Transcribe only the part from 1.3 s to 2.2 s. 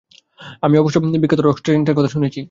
রিক স্ট্যান্টনের কথা